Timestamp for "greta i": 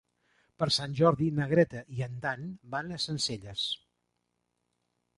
1.53-2.03